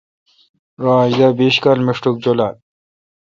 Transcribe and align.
رو 0.81 0.91
اج 1.03 1.13
دا 1.19 1.27
بیش 1.37 1.55
کال 1.63 1.79
مݭٹک 1.87 2.15
جولال۔ 2.23 2.55